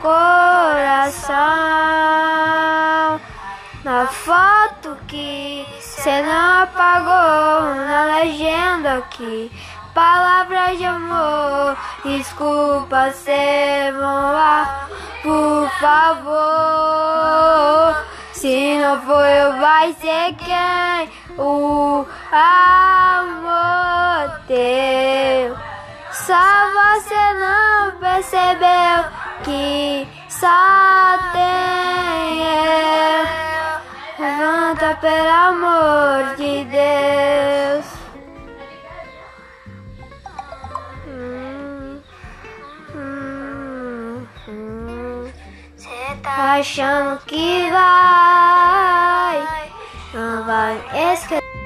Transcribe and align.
coração. 0.00 1.36
Na 3.84 4.06
foto 4.06 4.96
que 5.06 5.66
cê 5.80 6.22
não 6.22 6.62
apagou, 6.62 7.74
na 7.86 8.04
legenda 8.20 8.94
aqui. 8.98 9.50
Palavras 9.94 10.76
de 10.76 10.84
amor, 10.84 11.76
desculpa 12.04 13.10
ser 13.12 13.92
lá, 13.92 14.88
por 15.22 15.70
favor. 15.80 16.36
Se 18.32 18.76
não 18.78 19.00
for 19.02 19.24
eu, 19.24 19.56
vai 19.58 19.92
ser 19.94 20.34
quem? 20.34 21.10
O 21.38 22.04
amor 22.30 24.40
teu. 24.46 25.56
Só 26.12 26.34
você 26.34 27.34
não 27.40 27.92
percebeu 27.98 29.25
que 29.44 30.06
só 30.28 31.18
tem 31.32 32.42
eu. 32.42 33.26
Levanta 34.18 34.96
pelo 35.00 35.28
amor 35.28 36.36
de 36.36 36.64
Deus. 36.64 37.86
Cê 45.76 46.16
tá 46.22 46.54
achando 46.54 47.20
que 47.26 47.70
vai, 47.70 49.36
não 50.14 50.44
vai 50.44 51.12
esquecer. 51.12 51.65